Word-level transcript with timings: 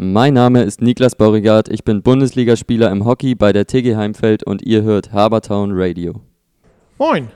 Mein 0.00 0.34
Name 0.34 0.62
ist 0.62 0.80
Niklas 0.80 1.16
Borigard, 1.16 1.68
ich 1.68 1.82
bin 1.82 2.02
Bundesligaspieler 2.02 2.88
im 2.92 3.04
Hockey 3.04 3.34
bei 3.34 3.52
der 3.52 3.66
TG 3.66 3.96
Heimfeld 3.96 4.44
und 4.44 4.62
ihr 4.62 4.82
hört 4.82 5.12
Habertown 5.12 5.70
Radio. 5.72 6.20
Moin, 6.98 7.28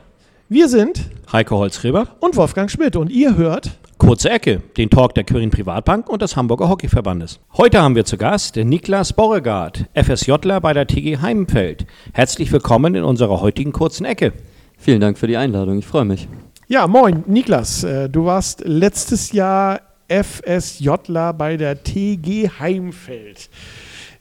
wir 0.48 0.68
sind 0.68 1.10
Heiko 1.32 1.56
Holzgräber 1.58 2.06
und 2.20 2.36
Wolfgang 2.36 2.70
Schmidt 2.70 2.94
und 2.94 3.10
ihr 3.10 3.36
hört 3.36 3.72
Kurze 3.98 4.30
Ecke, 4.30 4.62
den 4.76 4.90
Talk 4.90 5.14
der 5.14 5.24
Quirin 5.24 5.50
Privatbank 5.50 6.08
und 6.08 6.22
des 6.22 6.36
Hamburger 6.36 6.68
Hockeyverbandes. 6.68 7.40
Heute 7.56 7.82
haben 7.82 7.96
wir 7.96 8.04
zu 8.04 8.16
Gast 8.16 8.54
den 8.54 8.68
Niklas 8.68 9.12
Borregard, 9.12 9.86
FSJler 9.94 10.60
bei 10.60 10.72
der 10.72 10.86
TG 10.86 11.18
Heimfeld. 11.18 11.86
Herzlich 12.12 12.50
willkommen 12.52 12.94
in 12.94 13.02
unserer 13.02 13.40
heutigen 13.40 13.72
kurzen 13.72 14.04
Ecke. 14.04 14.32
Vielen 14.76 15.00
Dank 15.00 15.18
für 15.18 15.26
die 15.26 15.36
Einladung, 15.36 15.78
ich 15.78 15.86
freue 15.86 16.04
mich. 16.04 16.28
Ja, 16.68 16.86
moin, 16.86 17.24
Niklas. 17.26 17.82
äh, 17.82 18.08
Du 18.08 18.24
warst 18.24 18.62
letztes 18.64 19.32
Jahr 19.32 19.80
FSJler 20.22 21.32
bei 21.32 21.56
der 21.56 21.82
TG 21.82 22.50
Heimfeld. 22.58 23.48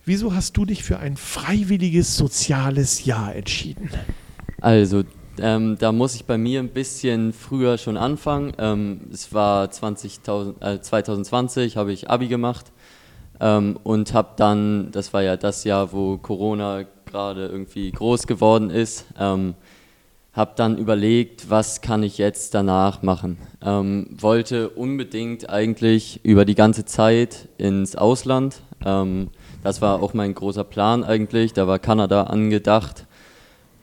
Wieso 0.06 0.34
hast 0.34 0.56
du 0.56 0.66
dich 0.66 0.84
für 0.84 1.00
ein 1.00 1.18
freiwilliges 1.18 2.16
soziales 2.16 3.06
Jahr 3.06 3.36
entschieden? 3.36 3.90
Also, 4.62 5.04
ähm, 5.40 5.78
da 5.80 5.92
muss 5.92 6.16
ich 6.16 6.26
bei 6.26 6.38
mir 6.38 6.60
ein 6.60 6.70
bisschen 6.70 7.34
früher 7.34 7.78
schon 7.78 7.98
anfangen. 7.98 8.54
Ähm, 8.58 9.02
es 9.12 9.34
war 9.34 9.66
20.000 9.66 10.76
äh, 10.76 10.82
2020, 10.82 11.78
habe 11.78 11.92
ich 11.92 12.10
Abi 12.10 12.28
gemacht 12.28 12.72
ähm, 13.40 13.78
und 13.84 14.14
habe 14.14 14.30
dann, 14.38 14.92
das 14.92 15.14
war 15.14 15.24
ja 15.24 15.36
das 15.36 15.64
Jahr, 15.64 15.92
wo 15.92 16.18
Corona 16.18 16.86
gerade 17.06 17.48
irgendwie 17.48 17.92
groß 17.92 18.28
geworden 18.28 18.70
ist, 18.70 19.06
ähm, 19.20 19.56
habe 20.34 20.54
dann 20.56 20.78
überlegt, 20.78 21.50
was 21.50 21.82
kann 21.82 22.04
ich 22.04 22.18
jetzt 22.18 22.54
danach 22.54 23.02
machen. 23.02 23.38
Ähm, 23.62 24.08
wollte 24.12 24.70
unbedingt 24.70 25.50
eigentlich 25.50 26.22
über 26.24 26.46
die 26.46 26.56
ganze 26.56 26.86
Zeit 26.86 27.50
ins 27.58 27.96
Ausland. 27.96 28.62
Ähm, 28.86 29.30
das 29.64 29.82
war 29.82 30.02
auch 30.02 30.14
mein 30.14 30.34
großer 30.34 30.64
Plan 30.64 31.04
eigentlich. 31.04 31.54
Da 31.54 31.68
war 31.68 31.80
Kanada 31.80 32.24
angedacht. 32.24 33.06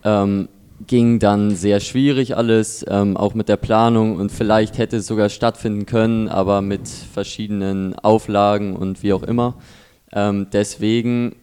Ähm, 0.04 0.48
ging 0.86 1.18
dann 1.18 1.54
sehr 1.54 1.80
schwierig 1.80 2.36
alles, 2.36 2.84
ähm, 2.88 3.16
auch 3.16 3.34
mit 3.34 3.48
der 3.48 3.56
Planung 3.56 4.16
und 4.16 4.30
vielleicht 4.30 4.78
hätte 4.78 4.98
es 4.98 5.06
sogar 5.06 5.28
stattfinden 5.28 5.86
können, 5.86 6.28
aber 6.28 6.62
mit 6.62 6.88
verschiedenen 6.88 7.98
Auflagen 7.98 8.76
und 8.76 9.02
wie 9.02 9.12
auch 9.12 9.24
immer. 9.24 9.54
Ähm, 10.12 10.46
deswegen 10.52 11.34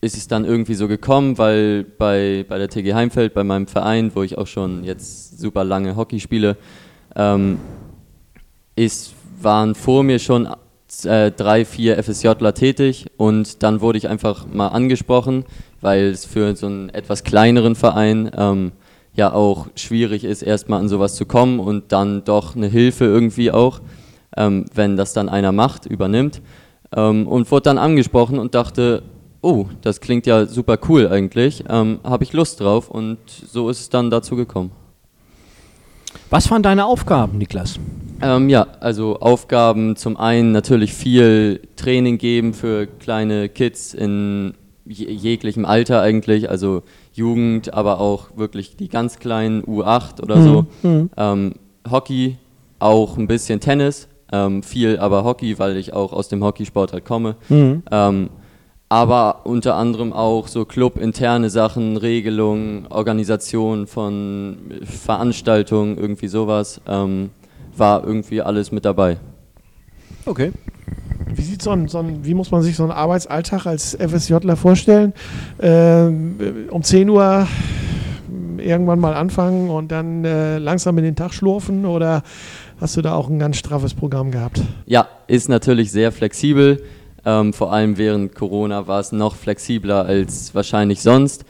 ist 0.00 0.16
es 0.16 0.28
dann 0.28 0.44
irgendwie 0.44 0.74
so 0.74 0.86
gekommen, 0.86 1.38
weil 1.38 1.84
bei, 1.84 2.44
bei 2.48 2.58
der 2.58 2.68
TG 2.68 2.94
Heimfeld, 2.94 3.34
bei 3.34 3.42
meinem 3.42 3.66
Verein, 3.66 4.12
wo 4.14 4.22
ich 4.22 4.38
auch 4.38 4.46
schon 4.46 4.84
jetzt 4.84 5.40
super 5.40 5.64
lange 5.64 5.96
Hockey 5.96 6.20
spiele, 6.20 6.56
ähm, 7.16 7.58
ist, 8.76 9.12
waren 9.40 9.74
vor 9.74 10.04
mir 10.04 10.20
schon 10.20 10.48
äh, 11.04 11.32
drei, 11.32 11.64
vier 11.64 12.02
FSJler 12.02 12.54
tätig 12.54 13.06
und 13.16 13.62
dann 13.62 13.80
wurde 13.80 13.98
ich 13.98 14.08
einfach 14.08 14.46
mal 14.46 14.68
angesprochen, 14.68 15.44
weil 15.80 16.06
es 16.06 16.24
für 16.24 16.54
so 16.54 16.66
einen 16.66 16.90
etwas 16.90 17.24
kleineren 17.24 17.74
Verein 17.74 18.30
ähm, 18.36 18.72
ja 19.14 19.32
auch 19.32 19.66
schwierig 19.74 20.22
ist, 20.22 20.42
erstmal 20.42 20.80
an 20.80 20.88
sowas 20.88 21.16
zu 21.16 21.26
kommen 21.26 21.58
und 21.58 21.90
dann 21.90 22.24
doch 22.24 22.54
eine 22.54 22.68
Hilfe 22.68 23.04
irgendwie 23.04 23.50
auch, 23.50 23.80
ähm, 24.36 24.66
wenn 24.74 24.96
das 24.96 25.12
dann 25.12 25.28
einer 25.28 25.50
macht, 25.50 25.86
übernimmt. 25.86 26.40
Ähm, 26.94 27.26
und 27.26 27.50
wurde 27.50 27.64
dann 27.64 27.78
angesprochen 27.78 28.38
und 28.38 28.54
dachte, 28.54 29.02
oh, 29.40 29.66
das 29.82 30.00
klingt 30.00 30.26
ja 30.26 30.46
super 30.46 30.78
cool 30.88 31.08
eigentlich, 31.08 31.64
ähm, 31.68 32.00
habe 32.04 32.24
ich 32.24 32.32
Lust 32.32 32.60
drauf 32.60 32.90
und 32.90 33.18
so 33.28 33.68
ist 33.70 33.80
es 33.80 33.88
dann 33.90 34.10
dazu 34.10 34.36
gekommen. 34.36 34.70
Was 36.30 36.50
waren 36.50 36.62
deine 36.62 36.86
Aufgaben, 36.86 37.38
Niklas? 37.38 37.78
Ähm, 38.20 38.48
ja, 38.48 38.66
also 38.80 39.20
Aufgaben 39.20 39.96
zum 39.96 40.16
einen 40.16 40.52
natürlich 40.52 40.92
viel 40.92 41.60
Training 41.76 42.18
geben 42.18 42.52
für 42.52 42.86
kleine 42.86 43.48
Kids 43.48 43.94
in 43.94 44.54
je 44.84 45.10
jeglichem 45.10 45.64
Alter 45.64 46.00
eigentlich, 46.00 46.50
also 46.50 46.82
Jugend, 47.12 47.74
aber 47.74 48.00
auch 48.00 48.36
wirklich 48.36 48.76
die 48.76 48.88
ganz 48.88 49.18
kleinen 49.18 49.62
U8 49.62 50.22
oder 50.22 50.42
so. 50.42 50.66
Ähm, 51.16 51.54
Hockey, 51.88 52.36
auch 52.78 53.16
ein 53.16 53.26
bisschen 53.26 53.60
Tennis, 53.60 54.08
ähm, 54.32 54.62
viel 54.62 54.98
aber 54.98 55.24
Hockey, 55.24 55.58
weil 55.58 55.76
ich 55.76 55.92
auch 55.92 56.12
aus 56.12 56.28
dem 56.28 56.42
Hockeysport 56.42 56.92
halt 56.92 57.04
komme. 57.04 57.36
Ähm, 57.90 58.30
aber 58.88 59.40
unter 59.44 59.74
anderem 59.74 60.12
auch 60.12 60.48
so 60.48 60.64
clubinterne 60.64 61.50
Sachen, 61.50 61.96
Regelungen, 61.96 62.86
Organisation 62.88 63.86
von 63.86 64.56
Veranstaltungen, 64.82 65.98
irgendwie 65.98 66.28
sowas, 66.28 66.80
ähm, 66.88 67.30
war 67.76 68.04
irgendwie 68.04 68.40
alles 68.40 68.72
mit 68.72 68.84
dabei. 68.84 69.18
Okay. 70.24 70.52
Wie, 71.26 71.42
sieht 71.42 71.62
so 71.62 71.70
ein, 71.70 71.88
so 71.88 71.98
ein, 71.98 72.24
wie 72.24 72.34
muss 72.34 72.50
man 72.50 72.62
sich 72.62 72.76
so 72.76 72.82
einen 72.82 72.92
Arbeitsalltag 72.92 73.66
als 73.66 73.94
FSJler 73.94 74.56
vorstellen? 74.56 75.12
Ähm, 75.60 76.68
um 76.70 76.82
10 76.82 77.08
Uhr 77.10 77.46
irgendwann 78.58 78.98
mal 78.98 79.14
anfangen 79.14 79.70
und 79.70 79.92
dann 79.92 80.24
äh, 80.24 80.58
langsam 80.58 80.98
in 80.98 81.04
den 81.04 81.16
Tag 81.16 81.32
schlurfen 81.32 81.86
oder 81.86 82.22
hast 82.80 82.96
du 82.96 83.02
da 83.02 83.14
auch 83.14 83.28
ein 83.28 83.38
ganz 83.38 83.56
straffes 83.56 83.94
Programm 83.94 84.30
gehabt? 84.30 84.62
Ja, 84.86 85.08
ist 85.26 85.48
natürlich 85.48 85.92
sehr 85.92 86.12
flexibel. 86.12 86.82
Ähm, 87.24 87.52
vor 87.52 87.72
allem 87.72 87.98
während 87.98 88.34
Corona 88.34 88.86
war 88.86 89.00
es 89.00 89.12
noch 89.12 89.34
flexibler 89.34 90.04
als 90.04 90.54
wahrscheinlich 90.54 91.02
sonst. 91.02 91.44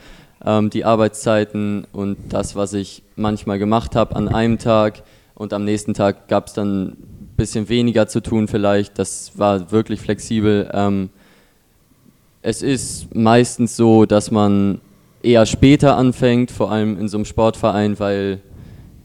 Ähm, 0.45 0.71
die 0.71 0.85
Arbeitszeiten 0.85 1.87
und 1.93 2.17
das, 2.31 2.57
was 2.57 2.73
ich 2.73 3.03
manchmal 3.17 3.59
gemacht 3.59 3.97
habe 3.97 4.17
an 4.17 4.29
einem 4.29 4.59
Tag 4.59 5.03
und 5.35 5.53
am 5.53 5.65
nächsten 5.65 5.95
Tag 5.95 6.29
gab 6.29 6.49
es 6.49 6.53
dann 6.53 6.89
ein 6.89 7.35
bisschen 7.37 7.69
weniger 7.69 8.09
zu 8.09 8.21
tun 8.21 8.49
vielleicht. 8.49 8.99
Das 8.99 9.33
war 9.37 9.71
wirklich 9.71 10.01
flexibel. 10.01 10.71
Ähm, 10.73 11.11
es 12.43 12.63
ist 12.63 13.15
meistens 13.15 13.77
so, 13.77 14.05
dass 14.05 14.31
man 14.31 14.81
eher 15.23 15.47
später 15.47 15.97
anfängt, 15.97 16.51
vor 16.51 16.71
allem 16.71 16.99
in 16.99 17.09
so 17.09 17.19
einem 17.19 17.25
Sportverein, 17.25 17.99
weil 17.99 18.41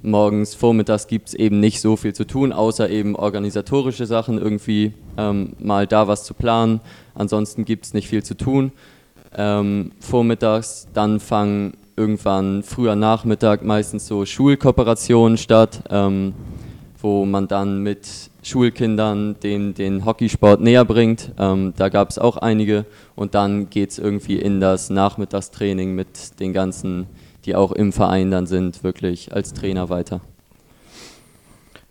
morgens, 0.03 0.53
vormittags 0.53 1.07
gibt 1.07 1.29
es 1.29 1.33
eben 1.33 1.59
nicht 1.59 1.81
so 1.81 1.95
viel 1.95 2.13
zu 2.13 2.25
tun, 2.25 2.51
außer 2.51 2.89
eben 2.89 3.15
organisatorische 3.15 4.05
Sachen, 4.05 4.37
irgendwie 4.37 4.93
ähm, 5.17 5.53
mal 5.59 5.87
da 5.87 6.07
was 6.07 6.23
zu 6.23 6.33
planen. 6.33 6.81
Ansonsten 7.15 7.65
gibt 7.65 7.85
es 7.85 7.93
nicht 7.93 8.07
viel 8.07 8.23
zu 8.23 8.35
tun. 8.35 8.71
Ähm, 9.35 9.91
vormittags, 9.99 10.87
dann 10.93 11.19
fangen 11.19 11.73
irgendwann 11.95 12.63
früher 12.63 12.95
Nachmittag 12.95 13.63
meistens 13.63 14.07
so 14.07 14.25
Schulkooperationen 14.25 15.37
statt, 15.37 15.83
ähm, 15.89 16.33
wo 17.01 17.25
man 17.25 17.47
dann 17.47 17.79
mit 17.81 18.07
Schulkindern 18.43 19.35
den, 19.41 19.73
den 19.73 20.05
Hockeysport 20.05 20.61
näher 20.61 20.85
bringt. 20.85 21.31
Ähm, 21.37 21.73
da 21.77 21.89
gab 21.89 22.09
es 22.09 22.19
auch 22.19 22.37
einige 22.37 22.85
und 23.15 23.35
dann 23.35 23.69
geht 23.69 23.91
es 23.91 23.99
irgendwie 23.99 24.37
in 24.37 24.59
das 24.59 24.89
Nachmittagstraining 24.89 25.95
mit 25.95 26.39
den 26.39 26.53
ganzen 26.53 27.07
die 27.45 27.55
auch 27.55 27.71
im 27.71 27.93
Verein 27.93 28.31
dann 28.31 28.45
sind, 28.45 28.83
wirklich 28.83 29.33
als 29.33 29.53
Trainer 29.53 29.89
weiter. 29.89 30.21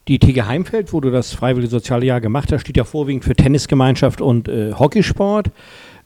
Die 0.08 0.18
TG 0.18 0.42
Heimfeld, 0.42 0.92
wo 0.92 1.00
du 1.00 1.10
das 1.10 1.32
Freiwillige 1.32 1.70
Soziale 1.70 2.04
Jahr 2.04 2.20
gemacht 2.20 2.50
hast, 2.52 2.62
steht 2.62 2.76
ja 2.76 2.84
vorwiegend 2.84 3.24
für 3.24 3.34
Tennisgemeinschaft 3.34 4.20
und 4.20 4.48
äh, 4.48 4.72
Hockeysport. 4.72 5.50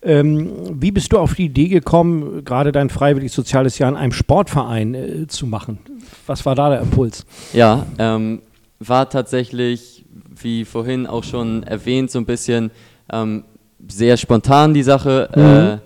Ähm, 0.03 0.51
wie 0.71 0.93
bist 0.93 1.13
du 1.13 1.19
auf 1.19 1.35
die 1.35 1.47
Idee 1.47 1.69
gekommen, 1.69 2.45
gerade 2.45 2.73
dein 2.73 2.91
Freiwilliges 2.91 3.35
Soziales 3.35 3.79
Jahr 3.79 3.91
in 3.91 3.97
einem 3.97 4.13
Sportverein 4.13 4.95
äh, 4.95 5.27
zu 5.27 5.47
machen? 5.47 5.79
Was 6.27 6.45
war 6.45 6.55
da 6.55 6.69
der 6.69 6.81
Impuls? 6.81 7.25
Ja, 7.55 7.87
ähm, 7.99 8.43
war 8.79 9.09
tatsächlich, 9.09 10.05
wie 10.41 10.67
vorhin 10.67 11.07
auch 11.07 11.25
schon 11.25 11.63
erwähnt, 11.63 12.11
so 12.11 12.19
ein 12.19 12.27
bisschen 12.27 12.71
ähm, 13.11 13.45
sehr 13.89 14.19
spontan 14.19 14.75
die 14.75 14.83
Sache. 14.83 15.31
Mhm. 15.35 15.43
Äh, 15.43 15.79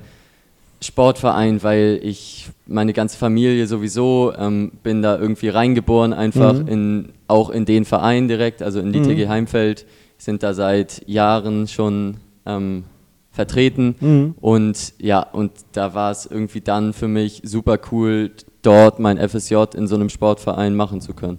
Sportverein, 0.83 1.63
weil 1.63 2.01
ich 2.03 2.49
meine 2.67 2.93
ganze 2.93 3.19
Familie 3.19 3.67
sowieso 3.67 4.33
ähm, 4.39 4.73
bin 4.83 5.03
da 5.03 5.19
irgendwie 5.19 5.49
reingeboren, 5.49 6.13
einfach 6.13 6.55
Mhm. 6.55 6.69
in, 6.69 7.09
auch 7.29 7.51
in 7.51 7.65
den 7.67 7.85
Verein 7.85 8.29
direkt, 8.29 8.63
also 8.63 8.81
in 8.81 8.93
die 8.93 9.01
Mhm. 9.01 9.05
TG 9.05 9.29
Heimfeld, 9.29 9.87
sind 10.17 10.43
da 10.43 10.55
seit 10.55 11.03
Jahren 11.07 11.67
schon 11.69 12.17
ähm, 12.47 12.85
vertreten 13.31 13.95
Mhm. 14.01 14.35
und 14.41 14.95
ja, 14.99 15.21
und 15.21 15.53
da 15.73 15.95
war 15.95 16.11
es 16.11 16.27
irgendwie 16.27 16.61
dann 16.61 16.93
für 16.93 17.09
mich 17.09 17.43
super 17.45 17.79
cool, 17.93 18.31
dort 18.63 18.99
mein 19.01 19.19
FSJ 19.19 19.57
in 19.77 19.87
so 19.87 19.95
einem 19.95 20.09
Sportverein 20.09 20.75
machen 20.75 21.01
zu 21.01 21.13
können. 21.15 21.39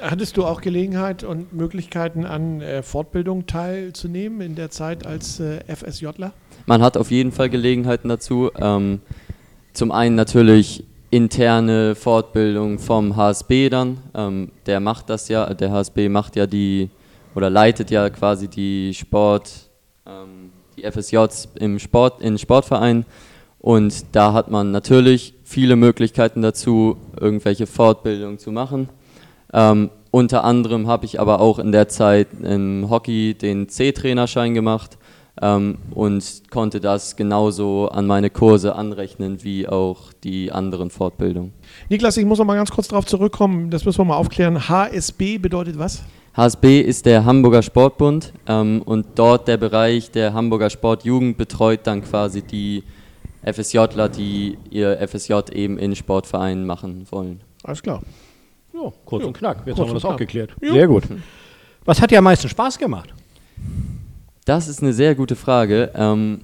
Hattest 0.00 0.38
du 0.38 0.46
auch 0.46 0.62
Gelegenheit 0.62 1.24
und 1.24 1.52
Möglichkeiten 1.52 2.24
an 2.24 2.62
äh, 2.62 2.82
Fortbildung 2.82 3.46
teilzunehmen 3.46 4.40
in 4.40 4.54
der 4.54 4.70
Zeit 4.70 5.06
als 5.06 5.40
äh, 5.40 5.60
FSJler? 5.66 6.32
Man 6.64 6.80
hat 6.80 6.96
auf 6.96 7.10
jeden 7.10 7.32
Fall 7.32 7.50
Gelegenheiten 7.50 8.08
dazu. 8.08 8.50
Ähm, 8.56 9.00
zum 9.74 9.92
einen 9.92 10.14
natürlich 10.14 10.84
interne 11.10 11.94
Fortbildung 11.94 12.78
vom 12.78 13.14
HSB 13.14 13.68
dann. 13.68 13.98
Ähm, 14.14 14.52
der 14.64 14.80
macht 14.80 15.10
das 15.10 15.28
ja, 15.28 15.52
der 15.52 15.70
HSB 15.70 16.08
macht 16.08 16.34
ja 16.36 16.46
die 16.46 16.88
oder 17.34 17.50
leitet 17.50 17.90
ja 17.90 18.08
quasi 18.08 18.48
die 18.48 18.94
Sport, 18.94 19.68
ähm, 20.06 20.50
die 20.78 20.84
FSJs 20.90 21.48
im 21.56 21.78
Sport, 21.78 22.22
in 22.22 22.38
Sportvereinen. 22.38 23.04
Und 23.58 24.06
da 24.12 24.32
hat 24.32 24.50
man 24.50 24.70
natürlich 24.70 25.34
viele 25.44 25.76
Möglichkeiten 25.76 26.40
dazu, 26.40 26.96
irgendwelche 27.20 27.66
Fortbildungen 27.66 28.38
zu 28.38 28.50
machen. 28.50 28.88
Ähm, 29.54 29.90
unter 30.10 30.44
anderem 30.44 30.86
habe 30.86 31.06
ich 31.06 31.20
aber 31.20 31.40
auch 31.40 31.58
in 31.58 31.72
der 31.72 31.88
Zeit 31.88 32.28
im 32.42 32.88
Hockey 32.90 33.34
den 33.34 33.68
C-Trainerschein 33.68 34.52
gemacht 34.52 34.98
ähm, 35.40 35.78
und 35.92 36.42
konnte 36.50 36.80
das 36.80 37.16
genauso 37.16 37.88
an 37.88 38.06
meine 38.06 38.30
Kurse 38.30 38.74
anrechnen 38.74 39.42
wie 39.42 39.66
auch 39.68 40.12
die 40.24 40.52
anderen 40.52 40.90
Fortbildungen. 40.90 41.52
Niklas, 41.88 42.16
ich 42.16 42.26
muss 42.26 42.38
noch 42.38 42.44
mal 42.44 42.56
ganz 42.56 42.70
kurz 42.70 42.88
darauf 42.88 43.06
zurückkommen, 43.06 43.70
das 43.70 43.84
müssen 43.84 43.98
wir 43.98 44.04
mal 44.04 44.16
aufklären. 44.16 44.68
HSB 44.68 45.38
bedeutet 45.38 45.78
was? 45.78 46.02
HSB 46.36 46.80
ist 46.80 47.06
der 47.06 47.24
Hamburger 47.24 47.62
Sportbund 47.62 48.32
ähm, 48.48 48.82
und 48.84 49.06
dort 49.14 49.46
der 49.46 49.56
Bereich 49.56 50.10
der 50.10 50.34
Hamburger 50.34 50.68
Sportjugend 50.68 51.36
betreut 51.36 51.80
dann 51.84 52.02
quasi 52.02 52.42
die 52.42 52.82
FSJler, 53.44 54.08
die 54.08 54.58
ihr 54.70 54.98
FSJ 55.06 55.34
eben 55.52 55.78
in 55.78 55.94
Sportvereinen 55.94 56.66
machen 56.66 57.06
wollen. 57.10 57.40
Alles 57.62 57.82
klar. 57.82 58.00
Ja, 58.84 58.92
kurz 59.04 59.22
Ja, 59.22 59.26
und 59.28 59.36
knack. 59.36 59.58
Jetzt 59.58 59.76
kurz 59.76 59.78
haben 59.78 59.88
wir 59.88 59.94
das 59.94 60.04
auch 60.04 60.16
geklärt. 60.16 60.50
Ja. 60.60 60.72
Sehr 60.72 60.86
gut. 60.86 61.04
Was 61.84 62.00
hat 62.00 62.10
dir 62.10 62.18
am 62.18 62.24
meisten 62.24 62.48
Spaß 62.48 62.78
gemacht? 62.78 63.12
Das 64.44 64.68
ist 64.68 64.82
eine 64.82 64.92
sehr 64.92 65.14
gute 65.14 65.36
Frage. 65.36 65.90
Ähm, 65.94 66.40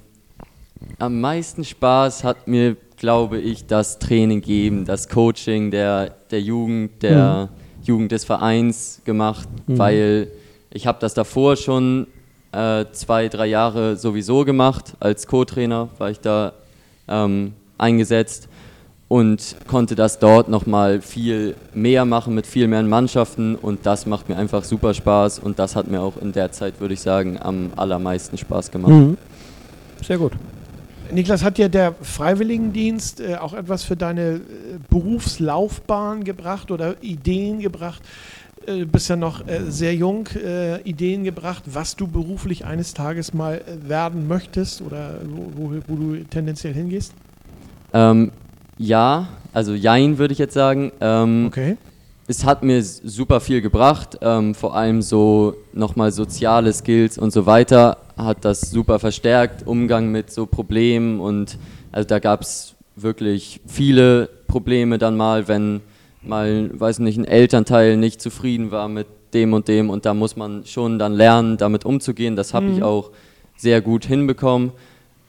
am 0.97 1.21
meisten 1.21 1.63
Spaß 1.63 2.23
hat 2.23 2.47
mir, 2.47 2.75
glaube 2.97 3.39
ich, 3.39 3.65
das 3.67 3.99
Training 3.99 4.41
geben, 4.41 4.85
das 4.85 5.07
Coaching 5.07 5.71
der, 5.71 6.15
der 6.31 6.41
Jugend, 6.41 7.03
der 7.03 7.49
Jugend 7.83 8.11
des 8.11 8.25
Vereins 8.25 9.01
gemacht, 9.05 9.47
weil 9.67 10.27
ich 10.71 10.87
habe 10.87 10.99
das 10.99 11.13
davor 11.13 11.55
schon 11.55 12.07
äh, 12.51 12.85
zwei, 12.91 13.27
drei 13.27 13.47
Jahre 13.47 13.97
sowieso 13.97 14.45
gemacht. 14.45 14.93
Als 14.99 15.27
Co-Trainer 15.27 15.89
war 15.97 16.09
ich 16.11 16.19
da 16.19 16.53
ähm, 17.07 17.53
eingesetzt 17.77 18.47
und 19.11 19.57
konnte 19.67 19.95
das 19.95 20.19
dort 20.19 20.47
nochmal 20.47 21.01
viel 21.01 21.57
mehr 21.73 22.05
machen 22.05 22.33
mit 22.33 22.47
viel 22.47 22.69
mehr 22.69 22.81
Mannschaften 22.81 23.57
und 23.57 23.85
das 23.85 24.05
macht 24.05 24.29
mir 24.29 24.37
einfach 24.37 24.63
super 24.63 24.93
Spaß 24.93 25.39
und 25.39 25.59
das 25.59 25.75
hat 25.75 25.91
mir 25.91 25.99
auch 25.99 26.15
in 26.15 26.31
der 26.31 26.53
Zeit, 26.53 26.79
würde 26.79 26.93
ich 26.93 27.01
sagen, 27.01 27.37
am 27.37 27.71
allermeisten 27.75 28.37
Spaß 28.37 28.71
gemacht. 28.71 28.93
Mhm. 28.93 29.17
Sehr 30.01 30.17
gut. 30.17 30.31
Niklas, 31.11 31.43
hat 31.43 31.57
dir 31.57 31.67
der 31.67 31.93
Freiwilligendienst 32.01 33.19
äh, 33.19 33.35
auch 33.35 33.53
etwas 33.53 33.83
für 33.83 33.97
deine 33.97 34.35
äh, 34.35 34.39
Berufslaufbahn 34.89 36.23
gebracht 36.23 36.71
oder 36.71 36.95
Ideen 37.01 37.59
gebracht? 37.59 38.01
Äh, 38.65 38.79
Du 38.79 38.85
bist 38.85 39.09
ja 39.09 39.17
noch 39.17 39.45
äh, 39.45 39.59
sehr 39.67 39.93
jung, 39.93 40.25
äh, 40.41 40.79
Ideen 40.83 41.25
gebracht, 41.25 41.63
was 41.65 41.97
du 41.97 42.07
beruflich 42.07 42.63
eines 42.63 42.93
Tages 42.93 43.33
mal 43.33 43.55
äh, 43.55 43.89
werden 43.89 44.29
möchtest 44.29 44.81
oder 44.81 45.15
wo, 45.25 45.51
wo, 45.53 45.75
wo 45.85 45.95
du 45.97 46.23
tendenziell 46.29 46.73
hingehst? 46.73 47.11
Ähm, 47.93 48.31
ja, 48.81 49.27
also 49.53 49.73
Jein 49.73 50.17
würde 50.17 50.33
ich 50.33 50.39
jetzt 50.39 50.53
sagen. 50.53 50.91
Ähm, 50.99 51.45
Okay. 51.47 51.77
Es 52.27 52.45
hat 52.45 52.63
mir 52.63 52.81
super 52.81 53.41
viel 53.41 53.61
gebracht, 53.61 54.17
ähm, 54.21 54.55
vor 54.55 54.73
allem 54.73 55.01
so 55.01 55.55
nochmal 55.73 56.13
soziale 56.13 56.71
Skills 56.71 57.17
und 57.17 57.33
so 57.33 57.45
weiter 57.45 57.97
hat 58.15 58.45
das 58.45 58.61
super 58.71 58.99
verstärkt, 58.99 59.67
Umgang 59.67 60.11
mit 60.11 60.31
so 60.31 60.45
Problemen 60.45 61.19
und 61.19 61.57
also 61.91 62.07
da 62.07 62.19
gab 62.19 62.41
es 62.41 62.75
wirklich 62.95 63.59
viele 63.65 64.29
Probleme 64.47 64.97
dann 64.97 65.17
mal, 65.17 65.49
wenn 65.49 65.81
mal, 66.21 66.69
weiß 66.73 66.99
nicht, 66.99 67.17
ein 67.17 67.25
Elternteil 67.25 67.97
nicht 67.97 68.21
zufrieden 68.21 68.71
war 68.71 68.87
mit 68.87 69.07
dem 69.33 69.51
und 69.51 69.67
dem 69.67 69.89
und 69.89 70.05
da 70.05 70.13
muss 70.13 70.37
man 70.37 70.65
schon 70.65 70.99
dann 70.99 71.13
lernen, 71.13 71.57
damit 71.57 71.83
umzugehen. 71.83 72.37
Das 72.37 72.53
habe 72.53 72.69
ich 72.69 72.81
auch 72.81 73.11
sehr 73.57 73.81
gut 73.81 74.05
hinbekommen. 74.05 74.71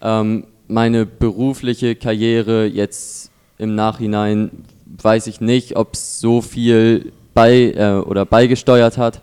Ähm, 0.01 0.45
meine 0.69 1.05
berufliche 1.05 1.97
Karriere 1.97 2.67
jetzt 2.67 3.32
im 3.63 3.75
Nachhinein 3.77 4.51
weiß 4.87 5.29
ich 5.29 5.41
nicht, 5.41 5.77
ob 5.77 5.95
es 5.95 6.21
so 6.21 6.43
viel 6.43 7.13
bei 7.33 7.73
äh, 7.73 7.95
oder 8.05 8.27
beigesteuert 8.27 8.99
hat. 8.99 9.23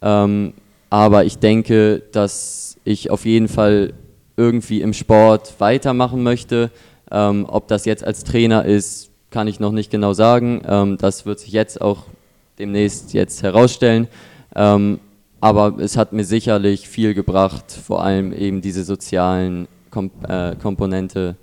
Ähm, 0.00 0.54
aber 0.88 1.24
ich 1.24 1.38
denke, 1.38 2.02
dass 2.12 2.76
ich 2.84 3.10
auf 3.10 3.24
jeden 3.24 3.48
Fall 3.48 3.92
irgendwie 4.36 4.80
im 4.80 4.92
Sport 4.92 5.54
weitermachen 5.58 6.22
möchte. 6.22 6.70
Ähm, 7.10 7.44
ob 7.48 7.68
das 7.68 7.84
jetzt 7.84 8.04
als 8.04 8.24
Trainer 8.24 8.64
ist, 8.64 9.10
kann 9.30 9.48
ich 9.48 9.60
noch 9.60 9.72
nicht 9.72 9.90
genau 9.90 10.12
sagen. 10.12 10.62
Ähm, 10.66 10.96
das 10.96 11.26
wird 11.26 11.40
sich 11.40 11.52
jetzt 11.52 11.80
auch 11.80 12.04
demnächst 12.58 13.12
jetzt 13.14 13.42
herausstellen. 13.42 14.06
Ähm, 14.54 15.00
aber 15.40 15.74
es 15.78 15.96
hat 15.96 16.12
mir 16.12 16.24
sicherlich 16.24 16.88
viel 16.88 17.14
gebracht, 17.14 17.64
vor 17.72 18.04
allem 18.04 18.32
eben 18.32 18.60
diese 18.60 18.84
sozialen 18.84 19.66
Kom 19.90 20.10
äh, 20.28 20.54
Komponente 20.54 21.36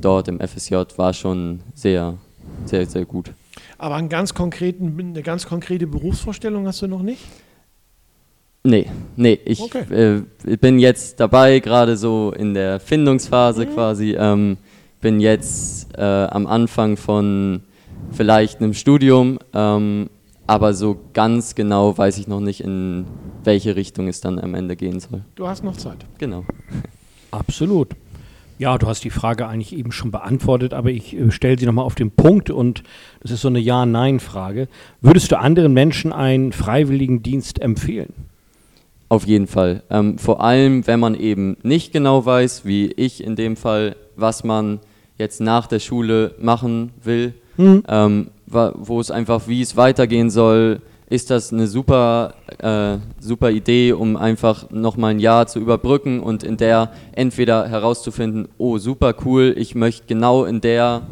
dort 0.00 0.28
im 0.28 0.40
FSJ 0.40 0.76
war 0.96 1.12
schon 1.12 1.60
sehr, 1.74 2.18
sehr, 2.66 2.86
sehr 2.86 3.04
gut. 3.04 3.32
Aber 3.78 3.96
einen 3.96 4.08
ganz 4.08 4.34
konkreten, 4.34 4.94
eine 4.98 5.22
ganz 5.22 5.46
konkrete 5.46 5.86
Berufsvorstellung 5.86 6.66
hast 6.66 6.82
du 6.82 6.88
noch 6.88 7.02
nicht? 7.02 7.22
Nee, 8.62 8.86
nee, 9.16 9.38
ich 9.44 9.60
Okay. 9.60 10.22
äh, 10.46 10.56
bin 10.56 10.78
jetzt 10.78 11.20
dabei, 11.20 11.58
gerade 11.60 11.96
so 11.98 12.32
in 12.32 12.54
der 12.54 12.80
Findungsphase 12.80 13.66
quasi. 13.66 14.16
Ähm, 14.18 14.56
bin 15.02 15.20
jetzt 15.20 15.94
äh, 15.98 16.00
am 16.02 16.46
Anfang 16.46 16.96
von 16.96 17.60
vielleicht 18.12 18.60
einem 18.60 18.72
Studium, 18.72 19.38
ähm, 19.52 20.08
aber 20.46 20.72
so 20.72 20.98
ganz 21.12 21.54
genau 21.54 21.96
weiß 21.98 22.16
ich 22.16 22.26
noch 22.26 22.40
nicht, 22.40 22.62
in 22.62 23.04
welche 23.44 23.76
Richtung 23.76 24.08
es 24.08 24.22
dann 24.22 24.38
am 24.38 24.54
Ende 24.54 24.76
gehen 24.76 24.98
soll. 24.98 25.24
Du 25.34 25.46
hast 25.46 25.62
noch 25.62 25.76
Zeit. 25.76 26.06
Genau. 26.16 26.44
Absolut. 27.30 27.90
Ja, 28.58 28.78
du 28.78 28.86
hast 28.86 29.02
die 29.02 29.10
Frage 29.10 29.48
eigentlich 29.48 29.76
eben 29.76 29.90
schon 29.90 30.10
beantwortet, 30.12 30.74
aber 30.74 30.90
ich 30.90 31.16
äh, 31.16 31.30
stelle 31.32 31.58
sie 31.58 31.66
nochmal 31.66 31.84
auf 31.84 31.96
den 31.96 32.10
Punkt 32.12 32.50
und 32.50 32.84
das 33.20 33.32
ist 33.32 33.40
so 33.40 33.48
eine 33.48 33.58
Ja-Nein-Frage. 33.58 34.68
Würdest 35.00 35.32
du 35.32 35.38
anderen 35.38 35.72
Menschen 35.72 36.12
einen 36.12 36.52
Freiwilligendienst 36.52 37.60
empfehlen? 37.60 38.12
Auf 39.08 39.26
jeden 39.26 39.46
Fall. 39.48 39.82
Ähm, 39.90 40.18
vor 40.18 40.40
allem, 40.40 40.86
wenn 40.86 41.00
man 41.00 41.14
eben 41.14 41.56
nicht 41.62 41.92
genau 41.92 42.24
weiß, 42.24 42.64
wie 42.64 42.86
ich 42.92 43.22
in 43.24 43.36
dem 43.36 43.56
Fall, 43.56 43.96
was 44.16 44.44
man 44.44 44.78
jetzt 45.18 45.40
nach 45.40 45.66
der 45.66 45.78
Schule 45.80 46.34
machen 46.40 46.90
will, 47.02 47.34
ähm, 47.58 48.28
wa- 48.46 48.72
wo 48.76 49.00
es 49.00 49.10
einfach, 49.10 49.46
wie 49.46 49.62
es 49.62 49.76
weitergehen 49.76 50.30
soll, 50.30 50.80
ist 51.08 51.30
das 51.30 51.52
eine 51.52 51.66
super, 51.66 52.34
äh, 52.58 52.98
super 53.20 53.50
Idee, 53.50 53.92
um 53.92 54.16
einfach 54.16 54.70
nochmal 54.70 55.12
ein 55.12 55.20
Jahr 55.20 55.46
zu 55.46 55.58
überbrücken 55.58 56.20
und 56.20 56.42
in 56.42 56.56
der 56.56 56.92
entweder 57.12 57.68
herauszufinden, 57.68 58.48
oh 58.58 58.78
super 58.78 59.14
cool, 59.24 59.54
ich 59.56 59.74
möchte 59.74 60.06
genau 60.06 60.44
in 60.44 60.60
der 60.60 61.02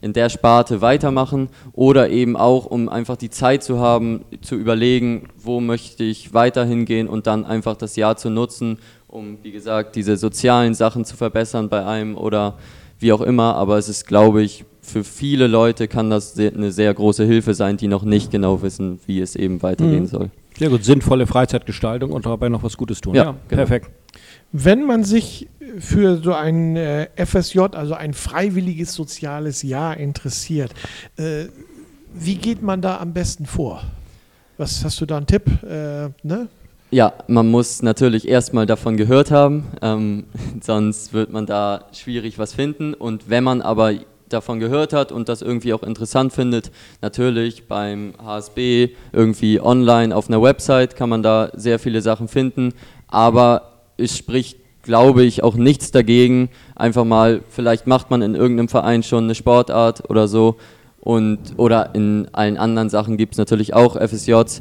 in 0.00 0.12
der 0.12 0.28
Sparte 0.28 0.80
weitermachen 0.80 1.48
oder 1.72 2.08
eben 2.10 2.36
auch, 2.36 2.66
um 2.66 2.88
einfach 2.88 3.16
die 3.16 3.30
Zeit 3.30 3.64
zu 3.64 3.80
haben, 3.80 4.24
zu 4.42 4.54
überlegen, 4.54 5.28
wo 5.36 5.60
möchte 5.60 6.04
ich 6.04 6.32
weiterhin 6.34 6.84
gehen 6.84 7.08
und 7.08 7.26
dann 7.26 7.44
einfach 7.44 7.76
das 7.76 7.96
Jahr 7.96 8.16
zu 8.16 8.30
nutzen, 8.30 8.78
um, 9.08 9.38
wie 9.42 9.50
gesagt, 9.50 9.96
diese 9.96 10.16
sozialen 10.16 10.74
Sachen 10.74 11.04
zu 11.04 11.16
verbessern 11.16 11.68
bei 11.68 11.84
einem 11.84 12.16
oder 12.16 12.58
wie 12.98 13.12
auch 13.12 13.22
immer. 13.22 13.56
Aber 13.56 13.78
es 13.78 13.88
ist, 13.88 14.06
glaube 14.06 14.42
ich, 14.42 14.64
für 14.88 15.04
viele 15.04 15.46
Leute 15.46 15.88
kann 15.88 16.10
das 16.10 16.38
eine 16.38 16.72
sehr 16.72 16.92
große 16.92 17.24
Hilfe 17.24 17.54
sein, 17.54 17.76
die 17.76 17.88
noch 17.88 18.04
nicht 18.04 18.30
genau 18.30 18.62
wissen, 18.62 19.00
wie 19.06 19.20
es 19.20 19.36
eben 19.36 19.62
weitergehen 19.62 20.06
soll. 20.06 20.30
Sehr 20.58 20.70
gut, 20.70 20.84
sinnvolle 20.84 21.26
Freizeitgestaltung 21.26 22.10
und 22.10 22.26
dabei 22.26 22.48
noch 22.48 22.62
was 22.62 22.76
Gutes 22.76 23.00
tun. 23.00 23.14
Ja, 23.14 23.24
genau. 23.24 23.38
perfekt. 23.48 23.90
Wenn 24.50 24.84
man 24.84 25.04
sich 25.04 25.48
für 25.78 26.16
so 26.16 26.32
ein 26.32 26.76
äh, 26.76 27.08
FSJ, 27.16 27.60
also 27.72 27.94
ein 27.94 28.14
freiwilliges 28.14 28.94
soziales 28.94 29.62
Jahr 29.62 29.96
interessiert, 29.96 30.72
äh, 31.16 31.44
wie 32.14 32.36
geht 32.36 32.62
man 32.62 32.80
da 32.80 32.98
am 32.98 33.12
besten 33.12 33.46
vor? 33.46 33.82
Was 34.56 34.84
hast 34.84 35.00
du 35.00 35.06
da 35.06 35.18
einen 35.18 35.26
Tipp? 35.26 35.44
Äh, 35.62 36.08
ne? 36.22 36.48
Ja, 36.90 37.12
man 37.28 37.48
muss 37.48 37.82
natürlich 37.82 38.26
erstmal 38.26 38.64
davon 38.64 38.96
gehört 38.96 39.30
haben, 39.30 39.66
ähm, 39.82 40.24
sonst 40.60 41.12
wird 41.12 41.30
man 41.30 41.46
da 41.46 41.84
schwierig 41.92 42.38
was 42.38 42.54
finden. 42.54 42.94
Und 42.94 43.28
wenn 43.28 43.44
man 43.44 43.60
aber 43.60 43.92
davon 44.28 44.60
gehört 44.60 44.92
hat 44.92 45.12
und 45.12 45.28
das 45.28 45.42
irgendwie 45.42 45.72
auch 45.72 45.82
interessant 45.82 46.32
findet, 46.32 46.70
natürlich 47.00 47.66
beim 47.66 48.14
HSB 48.22 48.90
irgendwie 49.12 49.60
online 49.60 50.14
auf 50.14 50.28
einer 50.28 50.42
Website 50.42 50.96
kann 50.96 51.08
man 51.08 51.22
da 51.22 51.50
sehr 51.54 51.78
viele 51.78 52.02
Sachen 52.02 52.28
finden, 52.28 52.74
aber 53.08 53.72
es 53.96 54.16
spricht, 54.16 54.58
glaube 54.82 55.24
ich, 55.24 55.42
auch 55.42 55.56
nichts 55.56 55.90
dagegen. 55.90 56.50
Einfach 56.74 57.04
mal, 57.04 57.42
vielleicht 57.48 57.86
macht 57.86 58.10
man 58.10 58.22
in 58.22 58.34
irgendeinem 58.34 58.68
Verein 58.68 59.02
schon 59.02 59.24
eine 59.24 59.34
Sportart 59.34 60.08
oder 60.08 60.28
so 60.28 60.56
und 61.00 61.54
oder 61.56 61.94
in 61.94 62.28
allen 62.32 62.56
anderen 62.56 62.88
Sachen 62.88 63.16
gibt 63.16 63.34
es 63.34 63.38
natürlich 63.38 63.74
auch 63.74 63.96
FSJs. 63.96 64.60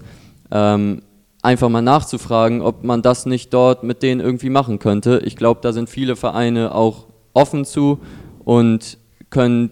Ähm, 0.51 1.01
einfach 1.41 1.69
mal 1.69 1.81
nachzufragen, 1.81 2.61
ob 2.61 2.83
man 2.83 3.01
das 3.01 3.25
nicht 3.25 3.53
dort 3.53 3.83
mit 3.83 4.03
denen 4.03 4.21
irgendwie 4.21 4.49
machen 4.49 4.79
könnte. 4.79 5.21
Ich 5.23 5.35
glaube, 5.35 5.59
da 5.61 5.71
sind 5.71 5.89
viele 5.89 6.15
Vereine 6.15 6.73
auch 6.73 7.05
offen 7.33 7.65
zu 7.65 7.99
und 8.43 8.97
können 9.29 9.71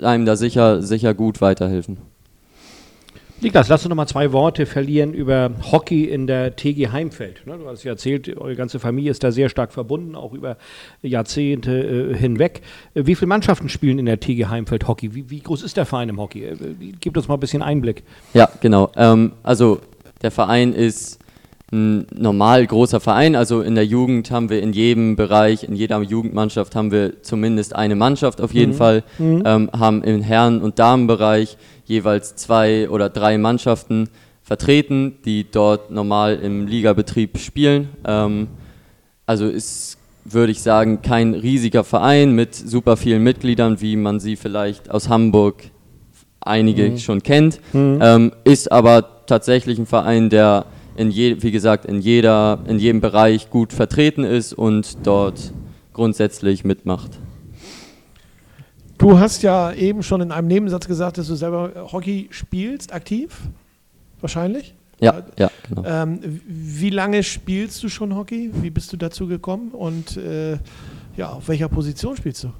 einem 0.00 0.26
da 0.26 0.36
sicher, 0.36 0.82
sicher 0.82 1.14
gut 1.14 1.40
weiterhelfen. 1.40 1.98
Niklas, 3.42 3.68
lass 3.68 3.84
uns 3.84 3.88
noch 3.88 3.96
mal 3.96 4.06
zwei 4.06 4.32
Worte 4.32 4.66
verlieren 4.66 5.14
über 5.14 5.50
Hockey 5.72 6.04
in 6.04 6.26
der 6.26 6.56
TG 6.56 6.88
Heimfeld. 6.88 7.46
Ne, 7.46 7.56
Du 7.56 7.66
hast 7.66 7.84
ja 7.84 7.92
erzählt, 7.92 8.28
eure 8.36 8.54
ganze 8.54 8.78
Familie 8.78 9.10
ist 9.10 9.24
da 9.24 9.32
sehr 9.32 9.48
stark 9.48 9.72
verbunden, 9.72 10.14
auch 10.14 10.34
über 10.34 10.58
Jahrzehnte 11.00 11.72
äh, 12.12 12.14
hinweg. 12.14 12.60
Äh, 12.92 13.06
Wie 13.06 13.14
viele 13.14 13.28
Mannschaften 13.28 13.70
spielen 13.70 13.98
in 13.98 14.04
der 14.04 14.20
TG 14.20 14.46
Heimfeld 14.48 14.86
Hockey? 14.86 15.14
Wie, 15.14 15.30
wie 15.30 15.40
groß 15.40 15.62
ist 15.62 15.78
der 15.78 15.86
Verein 15.86 16.10
im 16.10 16.20
Hockey? 16.20 16.44
Äh, 16.44 16.56
Gib 17.00 17.16
uns 17.16 17.28
mal 17.28 17.34
ein 17.34 17.40
bisschen 17.40 17.62
Einblick. 17.62 18.02
Ja, 18.34 18.46
genau. 18.60 18.92
Ähm, 18.94 19.32
also 19.42 19.80
der 20.20 20.30
Verein 20.30 20.74
ist 20.74 21.18
ein 21.72 22.06
normal 22.16 22.66
großer 22.66 22.98
Verein. 23.00 23.36
Also 23.36 23.60
in 23.60 23.74
der 23.74 23.86
Jugend 23.86 24.30
haben 24.30 24.50
wir 24.50 24.60
in 24.60 24.72
jedem 24.72 25.14
Bereich, 25.14 25.62
in 25.62 25.76
jeder 25.76 26.02
Jugendmannschaft 26.02 26.74
haben 26.74 26.90
wir 26.90 27.22
zumindest 27.22 27.76
eine 27.76 27.94
Mannschaft 27.94 28.40
auf 28.40 28.52
jeden 28.52 28.72
mhm. 28.72 28.76
Fall. 28.76 29.04
Mhm. 29.18 29.42
Ähm, 29.44 29.70
haben 29.78 30.02
im 30.02 30.20
Herren- 30.22 30.62
und 30.62 30.78
Damenbereich 30.78 31.56
jeweils 31.84 32.34
zwei 32.34 32.88
oder 32.88 33.08
drei 33.08 33.38
Mannschaften 33.38 34.08
vertreten, 34.42 35.18
die 35.24 35.48
dort 35.48 35.92
normal 35.92 36.40
im 36.42 36.66
Ligabetrieb 36.66 37.38
spielen. 37.38 37.90
Ähm, 38.04 38.48
also 39.24 39.46
ist, 39.46 39.96
würde 40.24 40.50
ich 40.50 40.62
sagen, 40.62 41.02
kein 41.02 41.34
riesiger 41.34 41.84
Verein 41.84 42.34
mit 42.34 42.56
super 42.56 42.96
vielen 42.96 43.22
Mitgliedern, 43.22 43.80
wie 43.80 43.94
man 43.94 44.18
sie 44.18 44.34
vielleicht 44.34 44.90
aus 44.90 45.08
Hamburg 45.08 45.62
einige 46.40 46.90
mhm. 46.90 46.98
schon 46.98 47.22
kennt. 47.22 47.60
Mhm. 47.72 47.98
Ähm, 48.02 48.32
ist 48.42 48.72
aber 48.72 49.24
tatsächlich 49.26 49.78
ein 49.78 49.86
Verein, 49.86 50.30
der 50.30 50.66
in 51.00 51.10
je, 51.10 51.42
wie 51.42 51.50
gesagt, 51.50 51.86
in, 51.86 52.00
jeder, 52.00 52.58
in 52.66 52.78
jedem 52.78 53.00
Bereich 53.00 53.48
gut 53.48 53.72
vertreten 53.72 54.22
ist 54.22 54.52
und 54.52 54.98
dort 55.04 55.50
grundsätzlich 55.94 56.62
mitmacht. 56.62 57.18
Du 58.98 59.18
hast 59.18 59.42
ja 59.42 59.72
eben 59.72 60.02
schon 60.02 60.20
in 60.20 60.30
einem 60.30 60.46
Nebensatz 60.46 60.86
gesagt, 60.86 61.16
dass 61.16 61.26
du 61.26 61.36
selber 61.36 61.88
Hockey 61.90 62.28
spielst, 62.30 62.92
aktiv? 62.92 63.34
Wahrscheinlich? 64.20 64.74
Ja, 65.00 65.22
ja, 65.38 65.50
genau. 65.66 65.84
Ähm, 65.86 66.42
wie 66.46 66.90
lange 66.90 67.22
spielst 67.22 67.82
du 67.82 67.88
schon 67.88 68.14
Hockey? 68.14 68.50
Wie 68.60 68.68
bist 68.68 68.92
du 68.92 68.98
dazu 68.98 69.26
gekommen? 69.26 69.70
Und 69.70 70.18
äh, 70.18 70.58
ja, 71.16 71.30
auf 71.30 71.48
welcher 71.48 71.70
Position 71.70 72.14
spielst 72.14 72.44
du? 72.44 72.52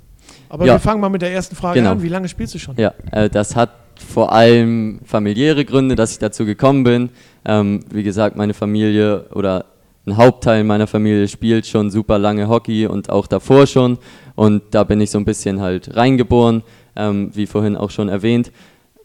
Aber 0.48 0.64
ja. 0.64 0.74
wir 0.74 0.80
fangen 0.80 1.02
mal 1.02 1.10
mit 1.10 1.20
der 1.20 1.30
ersten 1.30 1.56
Frage 1.56 1.80
genau. 1.80 1.90
an. 1.90 2.02
Wie 2.02 2.08
lange 2.08 2.26
spielst 2.26 2.54
du 2.54 2.58
schon? 2.58 2.74
Ja, 2.78 2.94
äh, 3.12 3.28
das 3.28 3.54
hat 3.54 3.70
vor 4.00 4.32
allem 4.32 5.00
familiäre 5.04 5.64
Gründe, 5.64 5.94
dass 5.94 6.12
ich 6.12 6.18
dazu 6.18 6.44
gekommen 6.44 6.84
bin. 6.84 7.10
Ähm, 7.44 7.80
wie 7.90 8.02
gesagt, 8.02 8.36
meine 8.36 8.54
Familie 8.54 9.26
oder 9.34 9.66
ein 10.06 10.16
Hauptteil 10.16 10.64
meiner 10.64 10.86
Familie 10.86 11.28
spielt 11.28 11.66
schon 11.66 11.90
super 11.90 12.18
lange 12.18 12.48
Hockey 12.48 12.86
und 12.86 13.10
auch 13.10 13.26
davor 13.26 13.66
schon. 13.66 13.98
Und 14.34 14.62
da 14.70 14.84
bin 14.84 15.00
ich 15.00 15.10
so 15.10 15.18
ein 15.18 15.24
bisschen 15.24 15.60
halt 15.60 15.96
reingeboren, 15.96 16.62
ähm, 16.96 17.30
wie 17.34 17.46
vorhin 17.46 17.76
auch 17.76 17.90
schon 17.90 18.08
erwähnt. 18.08 18.50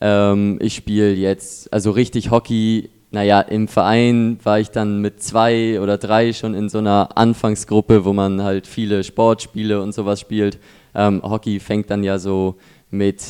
Ähm, 0.01 0.57
ich 0.61 0.75
spiele 0.75 1.13
jetzt, 1.13 1.71
also 1.73 1.91
richtig 1.91 2.31
Hockey, 2.31 2.89
naja, 3.11 3.41
im 3.41 3.67
Verein 3.67 4.39
war 4.43 4.59
ich 4.59 4.71
dann 4.71 4.99
mit 4.99 5.21
zwei 5.21 5.79
oder 5.79 5.97
drei 5.97 6.33
schon 6.33 6.53
in 6.53 6.69
so 6.69 6.79
einer 6.79 7.17
Anfangsgruppe, 7.17 8.03
wo 8.03 8.13
man 8.13 8.43
halt 8.43 8.67
viele 8.67 9.03
Sportspiele 9.03 9.81
und 9.81 9.93
sowas 9.93 10.19
spielt. 10.19 10.59
Ähm, 10.93 11.21
Hockey 11.23 11.59
fängt 11.59 11.89
dann 11.89 12.03
ja 12.03 12.19
so 12.19 12.55
mit, 12.89 13.23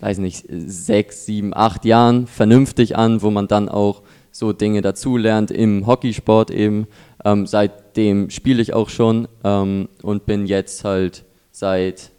weiß 0.00 0.18
nicht, 0.18 0.46
sechs, 0.48 1.26
sieben, 1.26 1.54
acht 1.54 1.84
Jahren 1.84 2.26
vernünftig 2.26 2.96
an, 2.96 3.22
wo 3.22 3.30
man 3.30 3.48
dann 3.48 3.68
auch 3.68 4.02
so 4.30 4.52
Dinge 4.52 4.82
dazulernt 4.82 5.50
im 5.50 5.86
Hockeysport 5.86 6.50
eben. 6.50 6.86
Ähm, 7.24 7.46
seitdem 7.46 8.30
spiele 8.30 8.62
ich 8.62 8.74
auch 8.74 8.88
schon 8.88 9.26
ähm, 9.42 9.88
und 10.02 10.26
bin 10.26 10.46
jetzt 10.46 10.84
halt 10.84 11.24
seit 11.50 12.12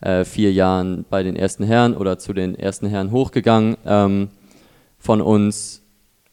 äh, 0.00 0.24
vier 0.24 0.52
Jahren 0.52 1.06
bei 1.08 1.22
den 1.22 1.36
ersten 1.36 1.64
Herren 1.64 1.96
oder 1.96 2.18
zu 2.18 2.34
den 2.34 2.54
ersten 2.54 2.86
Herren 2.86 3.10
hochgegangen. 3.10 3.76
Ähm, 3.86 4.28
von 4.98 5.20
uns 5.22 5.82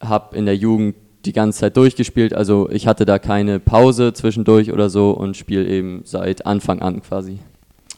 habe 0.01 0.35
in 0.35 0.45
der 0.45 0.57
Jugend 0.57 0.95
die 1.25 1.33
ganze 1.33 1.59
Zeit 1.59 1.77
durchgespielt, 1.77 2.33
also 2.33 2.67
ich 2.71 2.87
hatte 2.87 3.05
da 3.05 3.19
keine 3.19 3.59
Pause 3.59 4.11
zwischendurch 4.11 4.71
oder 4.71 4.89
so 4.89 5.11
und 5.11 5.37
spiele 5.37 5.67
eben 5.67 6.01
seit 6.03 6.47
Anfang 6.47 6.81
an 6.81 7.03
quasi. 7.03 7.37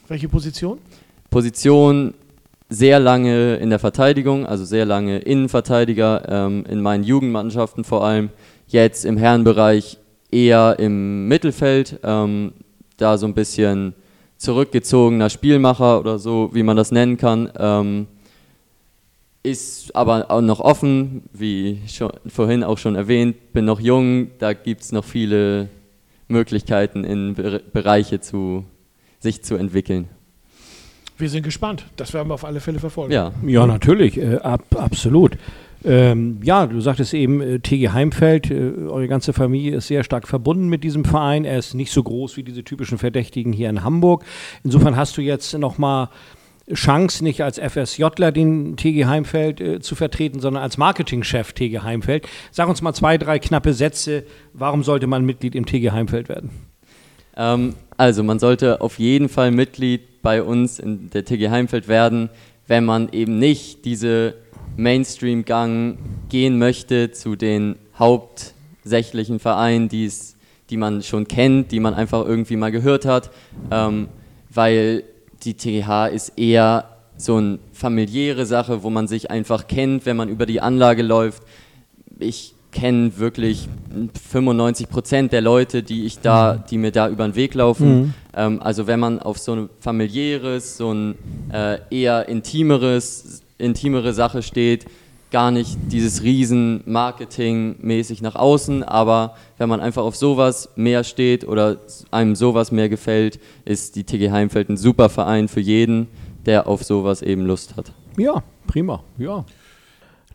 Welche 0.08 0.28
Position? 0.28 0.78
Position 1.30 2.12
sehr 2.68 2.98
lange 2.98 3.56
in 3.56 3.70
der 3.70 3.78
Verteidigung, 3.78 4.46
also 4.46 4.64
sehr 4.64 4.84
lange 4.84 5.18
Innenverteidiger, 5.18 6.28
ähm, 6.28 6.64
in 6.68 6.80
meinen 6.80 7.04
Jugendmannschaften 7.04 7.84
vor 7.84 8.04
allem. 8.04 8.30
Jetzt 8.66 9.04
im 9.04 9.16
Herrenbereich 9.16 9.98
eher 10.30 10.76
im 10.78 11.28
Mittelfeld, 11.28 12.00
ähm, 12.02 12.52
da 12.96 13.18
so 13.18 13.26
ein 13.26 13.34
bisschen 13.34 13.94
zurückgezogener 14.36 15.30
Spielmacher 15.30 16.00
oder 16.00 16.18
so, 16.18 16.50
wie 16.52 16.62
man 16.62 16.76
das 16.76 16.90
nennen 16.90 17.16
kann. 17.16 17.50
Ähm, 17.56 18.06
ist 19.42 19.94
aber 19.94 20.30
auch 20.30 20.40
noch 20.40 20.60
offen, 20.60 21.24
wie 21.32 21.80
schon, 21.86 22.10
vorhin 22.26 22.64
auch 22.64 22.78
schon 22.78 22.96
erwähnt, 22.96 23.52
bin 23.52 23.66
noch 23.66 23.78
jung, 23.78 24.30
da 24.38 24.54
gibt 24.54 24.80
es 24.80 24.90
noch 24.90 25.04
viele 25.04 25.68
Möglichkeiten 26.28 27.04
in 27.04 27.34
Bereiche 27.72 28.20
zu 28.20 28.64
sich 29.20 29.42
zu 29.42 29.56
entwickeln. 29.56 30.08
Wir 31.16 31.28
sind 31.28 31.42
gespannt. 31.42 31.86
Das 31.96 32.12
werden 32.12 32.28
wir 32.28 32.34
auf 32.34 32.44
alle 32.44 32.60
Fälle 32.60 32.80
verfolgen. 32.80 33.12
Ja, 33.12 33.32
ja 33.46 33.66
natürlich, 33.66 34.18
äh, 34.18 34.36
ab, 34.36 34.64
absolut. 34.76 35.38
Ähm, 35.84 36.38
ja, 36.42 36.66
du 36.66 36.80
sagtest 36.80 37.12
eben, 37.12 37.40
äh, 37.42 37.58
TG 37.58 37.90
Heimfeld, 37.90 38.50
äh, 38.50 38.72
eure 38.88 39.06
ganze 39.06 39.32
Familie 39.32 39.76
ist 39.76 39.88
sehr 39.88 40.02
stark 40.02 40.26
verbunden 40.26 40.68
mit 40.68 40.82
diesem 40.82 41.04
Verein. 41.04 41.44
Er 41.44 41.58
ist 41.58 41.74
nicht 41.74 41.92
so 41.92 42.02
groß 42.02 42.36
wie 42.36 42.42
diese 42.42 42.64
typischen 42.64 42.96
Verdächtigen 42.96 43.52
hier 43.52 43.68
in 43.68 43.84
Hamburg. 43.84 44.24
Insofern 44.64 44.96
hast 44.96 45.16
du 45.18 45.20
jetzt 45.20 45.52
nochmal 45.58 46.08
Chance, 46.72 47.22
nicht 47.22 47.42
als 47.42 47.58
FSJler 47.58 48.32
den 48.32 48.76
TG 48.78 49.04
Heimfeld 49.04 49.60
äh, 49.60 49.80
zu 49.80 49.94
vertreten, 49.94 50.40
sondern 50.40 50.62
als 50.62 50.78
Marketingchef 50.78 51.52
TG 51.52 51.80
Heimfeld. 51.80 52.26
Sag 52.50 52.68
uns 52.68 52.80
mal 52.80 52.94
zwei, 52.94 53.18
drei 53.18 53.38
knappe 53.38 53.74
Sätze. 53.74 54.24
Warum 54.54 54.82
sollte 54.82 55.06
man 55.06 55.26
Mitglied 55.26 55.54
im 55.54 55.66
TG 55.66 55.90
Heimfeld 55.90 56.30
werden? 56.30 56.50
Ähm, 57.36 57.74
also, 57.96 58.22
man 58.22 58.38
sollte 58.38 58.80
auf 58.80 58.98
jeden 58.98 59.28
Fall 59.28 59.50
Mitglied 59.50 60.22
bei 60.22 60.42
uns 60.42 60.78
in 60.78 61.10
der 61.10 61.24
TG 61.24 61.50
Heimfeld 61.50 61.88
werden, 61.88 62.30
wenn 62.66 62.84
man 62.84 63.10
eben 63.12 63.38
nicht 63.38 63.84
diese 63.84 64.34
Mainstream-Gang 64.76 65.98
gehen 66.28 66.58
möchte 66.58 67.12
zu 67.12 67.36
den 67.36 67.76
hauptsächlichen 67.98 69.38
Vereinen, 69.38 69.88
die's, 69.88 70.36
die 70.70 70.76
man 70.76 71.02
schon 71.02 71.28
kennt, 71.28 71.72
die 71.72 71.80
man 71.80 71.94
einfach 71.94 72.24
irgendwie 72.24 72.56
mal 72.56 72.72
gehört 72.72 73.04
hat, 73.04 73.30
ähm, 73.70 74.08
weil 74.50 75.04
die 75.42 75.54
TGH 75.54 76.06
ist 76.06 76.38
eher 76.38 76.88
so 77.16 77.36
eine 77.36 77.58
familiäre 77.72 78.46
Sache, 78.46 78.82
wo 78.82 78.90
man 78.90 79.06
sich 79.06 79.30
einfach 79.30 79.68
kennt, 79.68 80.06
wenn 80.06 80.16
man 80.16 80.28
über 80.28 80.46
die 80.46 80.60
Anlage 80.60 81.02
läuft. 81.02 81.42
Ich 82.18 82.54
kenne 82.74 83.16
wirklich 83.18 83.68
95 84.30 84.90
Prozent 84.90 85.32
der 85.32 85.40
Leute, 85.40 85.82
die 85.82 86.04
ich 86.04 86.18
da, 86.18 86.56
die 86.56 86.76
mir 86.76 86.90
da 86.90 87.08
über 87.08 87.26
den 87.26 87.36
Weg 87.36 87.54
laufen. 87.54 87.88
Mhm. 87.88 88.14
Ähm, 88.36 88.62
also 88.62 88.86
wenn 88.86 89.00
man 89.00 89.20
auf 89.20 89.38
so 89.38 89.54
ein 89.54 89.70
familiäres, 89.80 90.76
so 90.76 90.92
ein 90.92 91.14
äh, 91.52 91.78
eher 91.90 92.28
intimeres, 92.28 93.42
intimere 93.56 94.12
Sache 94.12 94.42
steht, 94.42 94.86
gar 95.30 95.50
nicht 95.50 95.78
dieses 95.90 96.22
riesen 96.22 96.82
Marketing-mäßig 96.84 98.22
nach 98.22 98.34
außen, 98.34 98.82
aber 98.82 99.36
wenn 99.58 99.68
man 99.68 99.80
einfach 99.80 100.02
auf 100.02 100.16
sowas 100.16 100.68
mehr 100.76 101.02
steht 101.02 101.46
oder 101.46 101.78
einem 102.10 102.36
sowas 102.36 102.70
mehr 102.70 102.88
gefällt, 102.88 103.40
ist 103.64 103.96
die 103.96 104.04
TG 104.04 104.30
Heimfeld 104.30 104.68
ein 104.68 104.76
super 104.76 105.08
Verein 105.08 105.48
für 105.48 105.60
jeden, 105.60 106.08
der 106.46 106.66
auf 106.66 106.84
sowas 106.84 107.22
eben 107.22 107.46
Lust 107.46 107.76
hat. 107.76 107.92
Ja, 108.16 108.42
prima, 108.66 109.02
ja. 109.18 109.44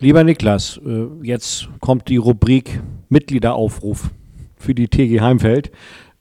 Lieber 0.01 0.23
Niklas, 0.23 0.79
äh, 0.85 1.07
jetzt 1.23 1.67
kommt 1.81 2.07
die 2.07 2.15
Rubrik 2.15 2.81
Mitgliederaufruf 3.09 4.11
für 4.55 4.73
die 4.73 4.87
TG 4.87 5.19
Heimfeld. 5.19 5.71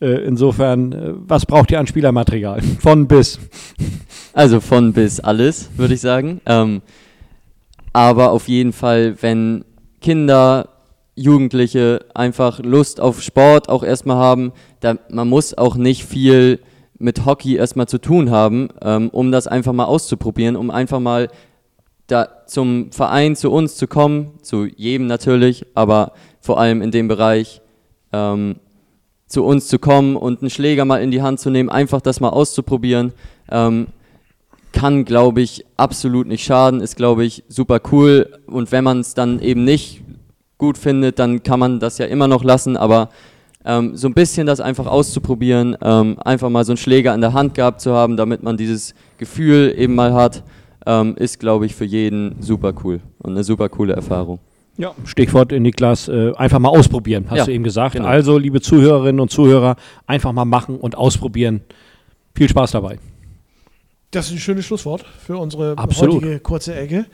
Äh, 0.00 0.24
insofern, 0.24 0.92
äh, 0.92 1.12
was 1.14 1.46
braucht 1.46 1.70
ihr 1.70 1.78
an 1.78 1.86
Spielermaterial? 1.86 2.60
Von 2.80 3.06
bis. 3.06 3.38
Also 4.32 4.60
von 4.60 4.92
bis 4.92 5.20
alles, 5.20 5.70
würde 5.76 5.94
ich 5.94 6.00
sagen. 6.00 6.40
Ähm, 6.46 6.82
aber 7.92 8.32
auf 8.32 8.48
jeden 8.48 8.72
Fall, 8.72 9.16
wenn 9.20 9.64
Kinder, 10.00 10.70
Jugendliche 11.14 12.04
einfach 12.14 12.58
Lust 12.60 13.00
auf 13.00 13.22
Sport 13.22 13.68
auch 13.68 13.84
erstmal 13.84 14.16
haben, 14.16 14.52
da, 14.80 14.96
man 15.08 15.28
muss 15.28 15.56
auch 15.56 15.76
nicht 15.76 16.04
viel 16.04 16.60
mit 16.98 17.26
Hockey 17.26 17.56
erstmal 17.56 17.86
zu 17.86 17.98
tun 17.98 18.30
haben, 18.30 18.70
ähm, 18.82 19.08
um 19.10 19.30
das 19.30 19.46
einfach 19.46 19.72
mal 19.72 19.84
auszuprobieren, 19.84 20.56
um 20.56 20.70
einfach 20.70 21.00
mal 21.00 21.28
da 22.08 22.28
zum 22.46 22.90
Verein, 22.90 23.36
zu 23.36 23.52
uns 23.52 23.76
zu 23.76 23.86
kommen, 23.86 24.32
zu 24.42 24.64
jedem 24.64 25.06
natürlich, 25.06 25.66
aber 25.74 26.12
vor 26.40 26.58
allem 26.58 26.82
in 26.82 26.90
dem 26.90 27.06
Bereich, 27.06 27.60
ähm, 28.12 28.56
zu 29.26 29.44
uns 29.44 29.68
zu 29.68 29.78
kommen 29.78 30.16
und 30.16 30.40
einen 30.40 30.50
Schläger 30.50 30.86
mal 30.86 31.02
in 31.02 31.10
die 31.10 31.20
Hand 31.20 31.38
zu 31.38 31.50
nehmen, 31.50 31.68
einfach 31.68 32.00
das 32.00 32.20
mal 32.20 32.30
auszuprobieren, 32.30 33.12
ähm, 33.50 33.88
kann, 34.72 35.04
glaube 35.04 35.42
ich, 35.42 35.66
absolut 35.76 36.26
nicht 36.26 36.44
schaden, 36.44 36.80
ist, 36.80 36.96
glaube 36.96 37.24
ich, 37.24 37.44
super 37.48 37.80
cool. 37.92 38.38
Und 38.46 38.72
wenn 38.72 38.84
man 38.84 39.00
es 39.00 39.12
dann 39.14 39.40
eben 39.40 39.64
nicht 39.64 40.02
gut 40.56 40.78
findet, 40.78 41.18
dann 41.18 41.42
kann 41.42 41.60
man 41.60 41.78
das 41.78 41.98
ja 41.98 42.06
immer 42.06 42.26
noch 42.26 42.42
lassen, 42.42 42.76
aber 42.78 43.10
ähm, 43.66 43.96
so 43.96 44.08
ein 44.08 44.14
bisschen 44.14 44.46
das 44.46 44.60
einfach 44.60 44.86
auszuprobieren, 44.86 45.76
ähm, 45.82 46.18
einfach 46.20 46.48
mal 46.48 46.64
so 46.64 46.72
einen 46.72 46.78
Schläger 46.78 47.14
in 47.14 47.20
der 47.20 47.34
Hand 47.34 47.54
gehabt 47.54 47.82
zu 47.82 47.92
haben, 47.92 48.16
damit 48.16 48.42
man 48.42 48.56
dieses 48.56 48.94
Gefühl 49.18 49.74
eben 49.76 49.94
mal 49.94 50.14
hat 50.14 50.42
ähm, 50.88 51.14
ist, 51.16 51.38
glaube 51.38 51.66
ich, 51.66 51.74
für 51.74 51.84
jeden 51.84 52.40
super 52.40 52.72
cool 52.82 53.00
und 53.18 53.32
eine 53.32 53.44
super 53.44 53.68
coole 53.68 53.92
Erfahrung. 53.92 54.40
Ja, 54.78 54.94
Stichwort 55.04 55.52
Niklas, 55.52 56.08
äh, 56.08 56.32
einfach 56.36 56.58
mal 56.60 56.70
ausprobieren, 56.70 57.26
hast 57.28 57.38
ja, 57.38 57.44
du 57.44 57.52
eben 57.52 57.64
gesagt. 57.64 57.94
Genau. 57.96 58.08
Also, 58.08 58.38
liebe 58.38 58.60
Zuhörerinnen 58.60 59.20
und 59.20 59.30
Zuhörer, 59.30 59.76
einfach 60.06 60.32
mal 60.32 60.46
machen 60.46 60.76
und 60.78 60.96
ausprobieren. 60.96 61.60
Viel 62.34 62.48
Spaß 62.48 62.70
dabei. 62.70 62.98
Das 64.10 64.28
ist 64.28 64.32
ein 64.32 64.38
schönes 64.38 64.64
Schlusswort 64.64 65.04
für 65.04 65.36
unsere 65.36 65.76
Absolut. 65.76 66.22
heutige 66.22 66.40
kurze 66.40 66.74
Ecke. 66.74 67.04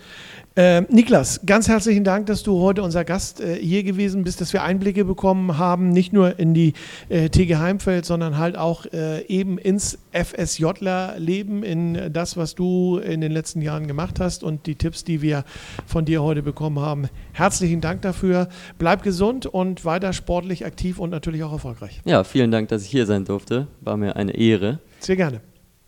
Ähm, 0.55 0.87
Niklas, 0.89 1.41
ganz 1.45 1.67
herzlichen 1.67 2.05
Dank, 2.05 2.27
dass 2.27 2.45
du 2.45 2.61
heute 2.61 2.85
unser 2.85 3.05
Gast 3.05 3.41
äh, 3.41 3.57
hier 3.57 3.83
gewesen 3.83 4.23
bist, 4.23 4.41
dass 4.41 4.53
wir 4.53 4.63
Einblicke 4.63 5.05
bekommen 5.05 5.59
haben, 5.59 5.89
nicht 5.89 6.13
nur 6.13 6.39
in 6.39 6.55
die 6.55 6.75
äh, 7.09 7.31
TG 7.31 7.57
Heimfeld, 7.57 8.05
sondern 8.05 8.39
halt 8.39 8.57
auch 8.57 8.87
äh, 8.93 9.27
eben 9.27 9.59
ins 9.59 9.99
FSJler-Leben, 10.13 11.65
in 11.65 12.13
das, 12.13 12.37
was 12.37 12.55
du 12.55 12.99
in 12.99 13.21
den 13.21 13.33
letzten 13.33 13.61
Jahren 13.61 13.89
gemacht 13.89 14.21
hast 14.21 14.45
und 14.45 14.67
die 14.67 14.77
Tipps, 14.77 15.03
die 15.03 15.21
wir 15.21 15.43
von 15.87 16.05
dir 16.05 16.23
heute 16.23 16.45
bekommen 16.45 16.79
haben. 16.79 17.09
Herzlichen 17.33 17.81
Dank 17.81 18.03
dafür. 18.03 18.49
Bleib 18.79 19.03
gesund 19.03 19.47
und 19.47 19.85
weiter 19.85 20.13
sportlich 20.13 20.65
aktiv 20.65 21.01
und 21.01 21.11
natürlich 21.11 21.43
auch 21.43 21.53
erfolgreich. 21.53 22.01
Ja, 22.05 22.23
vielen 22.23 22.53
Dank, 22.53 22.69
dass 22.69 22.85
ich 22.85 22.91
hier 22.91 23.07
sein 23.07 23.25
durfte. 23.25 23.67
War 23.81 23.97
mir 23.97 24.15
eine 24.15 24.37
Ehre. 24.37 24.79
Sehr 25.01 25.17
gerne. 25.17 25.41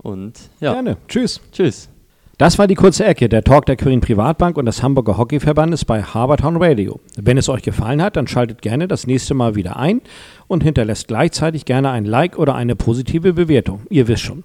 Und 0.07 0.35
ja, 0.61 0.73
Gerne. 0.73 0.97
Tschüss. 1.09 1.41
tschüss. 1.51 1.89
Das 2.39 2.59
war 2.59 2.69
die 2.69 2.77
kurze 2.77 3.05
Ecke, 3.05 3.29
der 3.29 3.43
Talk 3.43 3.67
der 3.67 3.77
Quirin 3.77 4.01
Privatbank 4.01 4.57
und 4.57 4.67
des 4.67 4.83
Hamburger 4.83 5.19
Hockeyverbandes 5.19 5.85
bei 5.85 6.03
Harbortown 6.03 6.63
Radio. 6.63 7.01
Wenn 7.17 7.39
es 7.39 7.49
euch 7.49 7.63
gefallen 7.63 8.01
hat, 8.01 8.15
dann 8.15 8.29
schaltet 8.29 8.63
gerne 8.63 8.87
das 8.87 9.09
nächste 9.09 9.35
Mal 9.35 9.57
wieder 9.57 9.77
ein 9.79 10.03
und 10.47 10.63
hinterlässt 10.63 11.09
gleichzeitig 11.09 11.65
gerne 11.65 11.91
ein 11.91 12.05
Like 12.05 12.39
oder 12.39 12.55
eine 12.55 12.77
positive 12.77 13.33
Bewertung. 13.33 13.81
Ihr 13.91 14.07
wisst 14.07 14.23
schon. 14.23 14.45